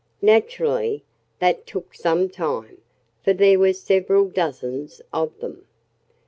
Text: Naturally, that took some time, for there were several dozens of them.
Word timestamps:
Naturally, 0.23 1.03
that 1.37 1.67
took 1.67 1.93
some 1.93 2.27
time, 2.27 2.81
for 3.23 3.33
there 3.33 3.59
were 3.59 3.71
several 3.71 4.27
dozens 4.29 4.99
of 5.13 5.39
them. 5.41 5.67